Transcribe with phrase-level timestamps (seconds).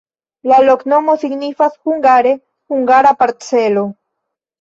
[0.51, 2.31] La loknomo signifas hungare:
[2.73, 3.85] hungara-parcelo.